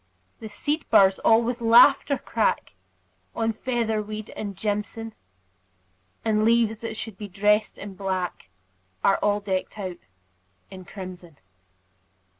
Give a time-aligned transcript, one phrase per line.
[0.39, 2.73] The seed burrs all with laughter crack
[3.35, 5.13] On featherweed and jimson;
[6.25, 8.49] And leaves that should be dressed in black
[9.03, 9.99] Are all decked out
[10.71, 11.37] in crimson.